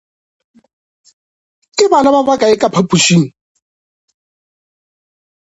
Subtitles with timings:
[1.77, 3.23] Ke bana ba ba kae ka phapošing?